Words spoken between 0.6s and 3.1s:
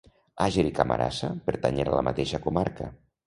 i Camarasa pertanyen a la mateixa comarca.